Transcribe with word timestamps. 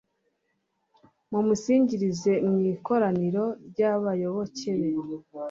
mumusingirize 1.31 2.31
mu 2.49 2.57
ikoraniro 2.73 3.43
ry'abayoboke 3.69 4.69
be 4.79 4.87